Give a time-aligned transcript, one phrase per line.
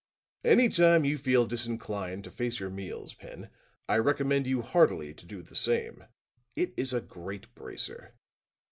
[0.43, 3.51] "Any time you feel disinclined to face your meals, Pen,
[3.87, 6.05] I recommend you heartily to do the same.
[6.55, 8.15] It is a greater bracer.